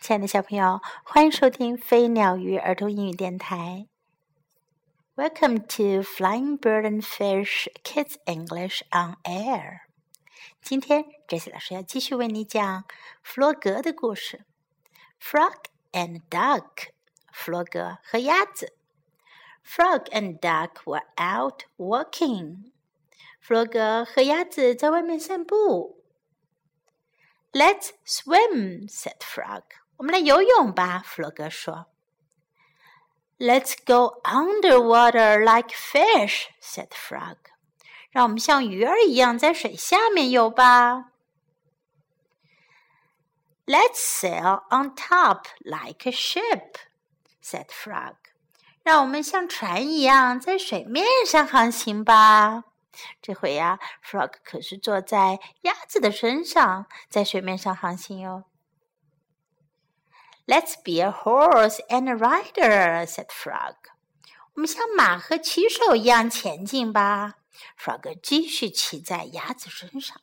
[0.00, 3.86] 亲爱的小朋友，欢迎收听飞鸟鱼儿童英语电台。
[5.16, 9.80] Welcome to Flying Bird and Fish Kids English on Air。
[10.60, 12.84] 今天，Jessie 老师要继续为你讲
[13.22, 14.44] 弗洛格的故事。
[15.20, 16.90] Frog and Duck，
[17.32, 18.74] 弗洛格和鸭子。
[19.64, 22.70] Frog and Duck were out walking。
[23.40, 26.04] 弗洛格和鸭子在外面散步。
[27.52, 29.62] Let's swim," said Frog.
[30.01, 31.85] 我们来游泳吧，弗洛格说。
[33.37, 37.37] Let's go underwater like fish," said Frog.
[38.09, 41.11] 让我们像鱼儿一样在水下面游吧。
[43.67, 46.77] Let's sail on top like a ship,"
[47.43, 48.15] said Frog.
[48.81, 52.63] 让我们像船一样在水面上航行吧。
[53.21, 58.45] 这回呀，Frog 可是坐在鸭子的身上，在水面上航行哟。
[60.46, 63.74] Let's be a horse and a rider," said Frog.
[64.54, 67.34] 我们像马和骑手一样前进吧。
[67.78, 70.20] Frog 继续骑在鸭子身上。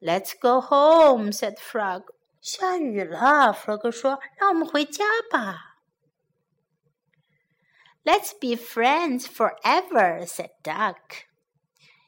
[0.00, 2.06] Let's go home," said Frog.
[2.40, 5.76] 下雨了，Frog 说：“让我们回家吧。”
[8.04, 11.24] Let's be friends forever," said Duck.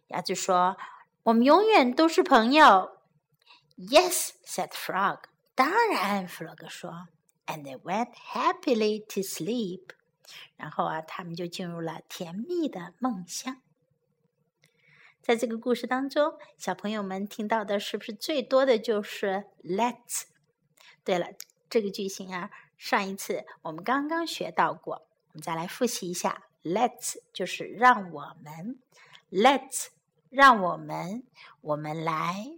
[0.08, 2.98] 鸭子说：“我们永远都是朋友。”
[3.78, 5.20] Yes," said Frog.
[5.53, 7.07] 当然，弗洛格说
[7.45, 9.81] ，and they went happily to sleep。
[10.55, 13.61] 然后啊，他们就进入了甜蜜的梦乡。
[15.21, 20.23] 在这个故事当中，小朋友们听到的是不是最多的就是 “let's”？
[21.03, 21.27] 对了，
[21.69, 28.79] 这个句型啊，上一次我们刚刚学到过，我们再来复习一下：“let's” 就是让我们
[29.29, 29.87] ，“let's”
[30.29, 31.23] 让我们，
[31.61, 32.57] 我们来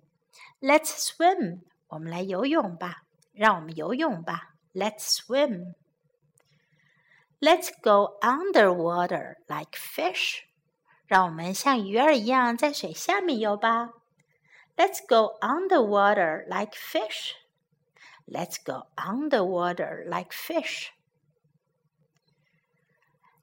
[0.61, 1.61] ，“let's swim”。
[1.92, 4.54] 我们来游泳吧，让我们游泳吧。
[4.74, 5.74] Let's swim.
[7.40, 10.40] Let's go underwater like fish.
[11.06, 13.90] 让我们像鱼儿一样在水下面游吧。
[14.76, 17.32] Let's go underwater like fish.
[18.26, 20.88] Let's go underwater like fish.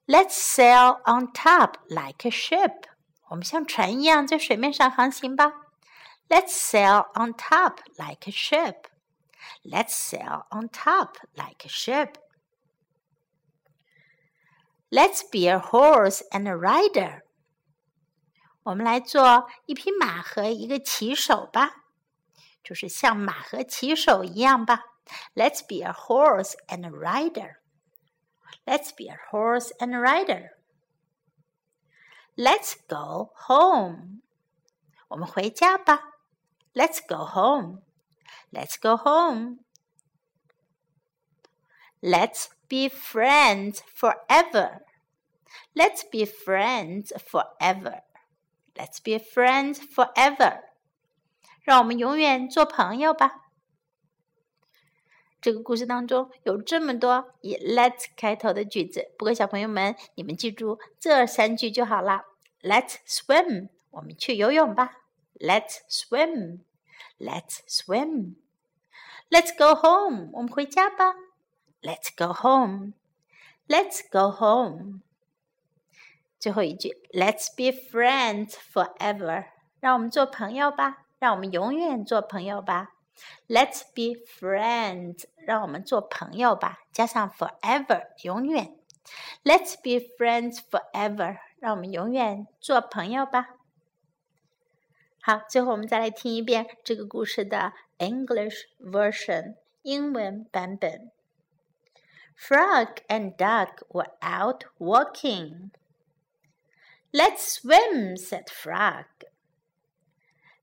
[0.05, 2.83] Let's sail on top like a ship.
[3.29, 5.51] 我们像船一样在水面上航行吧。
[6.29, 8.87] Let's sail on top like a ship.
[9.63, 12.17] Let's sail on top like a ship.
[14.91, 17.21] Let's be a horse and a rider.
[18.63, 21.83] 我们来做一匹马和一个骑手吧，
[22.63, 24.83] 就是像马和骑手一样吧。
[25.35, 27.57] Let's be a horse and a rider.
[28.65, 30.49] Let's be a horse and a rider.
[32.35, 34.21] Let's go home.
[35.09, 36.08] 我们回家吧。
[36.73, 37.81] Let's go home.
[38.51, 39.59] Let's go home.
[42.01, 44.81] Let's be friends forever.
[45.73, 48.01] Let's be friends forever.
[48.75, 50.61] Let's be friends forever.
[51.61, 53.41] 让我们永远做朋友吧。
[55.41, 62.23] 这个故事当中有这么多以 "Let's" 开头的句子，不过小朋友们，你们记住这三句就好了。
[62.61, 65.01] Let's swim，我们去游泳吧。
[65.39, 66.59] Let's swim.
[67.19, 68.35] Let's swim.
[69.29, 70.29] Let's go home.
[70.33, 71.13] 我们回家吧。
[71.81, 72.93] Let's go home.
[73.67, 75.01] Let's go home.
[76.39, 79.45] 最后一句，Let's be friends forever.
[79.79, 82.93] 让我们做朋友吧，让我们永远做朋友吧。
[83.47, 85.25] Let's be friends.
[85.37, 88.77] 让我们做朋友吧，加上 forever，永远。
[89.43, 91.37] Let's be friends forever.
[91.59, 93.55] 让我们永远做朋友吧。
[95.21, 101.11] 好，最后我们再来听一遍这个故事的 English version 英文版本。
[102.37, 105.71] Frog and duck were out walking.
[107.11, 109.05] Let's swim, said Frog.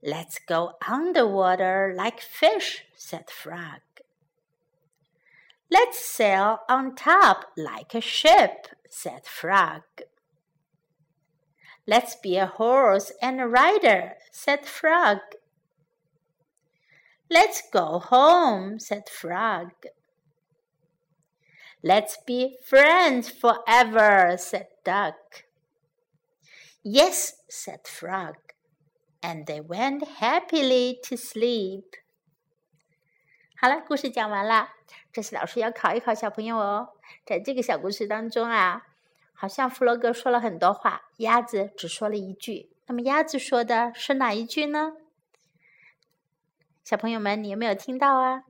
[0.03, 3.81] Let's go underwater like fish, said Frog.
[5.71, 9.83] Let's sail on top like a ship, said Frog.
[11.87, 15.19] Let's be a horse and a rider, said Frog.
[17.29, 19.71] Let's go home, said Frog.
[21.83, 25.45] Let's be friends forever, said Duck.
[26.85, 28.37] Yes, said Frog,
[29.21, 31.97] and they went happily to sleep.
[33.57, 34.69] 好了，故事讲完了。
[35.13, 36.91] 这是老师要考一考小朋友哦。
[37.25, 38.87] 在这个小故事当中啊，
[39.40, 42.72] 好像弗洛格说了很多话，鸭子只说了一句。
[42.88, 44.94] 那么鸭子说的是哪一句呢？
[46.84, 48.46] 小朋友们，你有没有听到啊？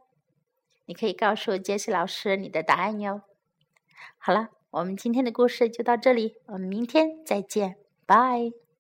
[0.86, 3.24] 你可以告诉杰西老师你的答案哟。
[4.18, 7.76] 好了，我们今天的故事就到这里，我们明天再见，
[8.06, 8.67] 拜。